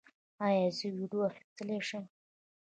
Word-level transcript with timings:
ایا 0.45 0.67
زه 0.77 0.87
ویډیو 0.97 1.27
اخیستلی 1.29 1.79
شم؟ 1.87 2.05